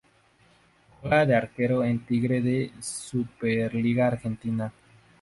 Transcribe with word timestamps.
Juega 0.99 1.27
de 1.27 1.35
arquero 1.35 1.83
en 1.83 2.03
Tigre 2.03 2.41
de 2.41 2.71
la 2.75 2.81
Superliga 2.81 4.07
Argentina. 4.07 4.73